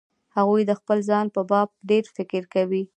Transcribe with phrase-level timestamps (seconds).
[0.35, 2.83] هغوی د خپل ځان په باب ډېر فکر کوي.